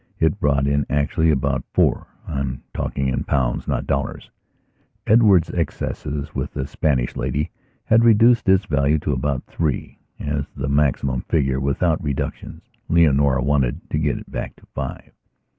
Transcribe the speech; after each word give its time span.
It 0.19 0.39
brought 0.39 0.65
in 0.65 0.83
actually 0.89 1.29
about 1.29 1.63
four. 1.75 2.07
(I 2.27 2.39
am 2.39 2.63
talking 2.73 3.07
in 3.07 3.23
pounds, 3.23 3.67
not 3.67 3.85
dollars.) 3.85 4.31
Edward's 5.05 5.51
excesses 5.51 6.33
with 6.33 6.51
the 6.53 6.65
Spanish 6.65 7.15
Lady 7.15 7.51
had 7.85 8.03
reduced 8.03 8.49
its 8.49 8.65
value 8.65 8.97
to 8.97 9.11
about 9.13 9.45
threeas 9.45 9.97
the 10.55 10.69
maximum 10.69 11.21
figure, 11.29 11.59
without 11.59 12.03
reductions. 12.03 12.63
Leonora 12.89 13.43
wanted 13.43 13.87
to 13.91 13.99
get 13.99 14.17
it 14.17 14.31
back 14.31 14.55
to 14.55 14.65
five. 14.73 15.11